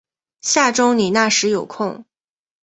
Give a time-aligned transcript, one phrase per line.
[0.41, 2.05] 下周你那时有空